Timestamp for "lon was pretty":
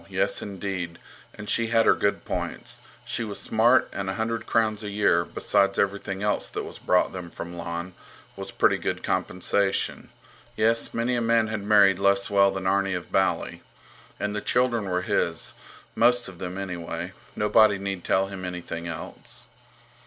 7.55-8.79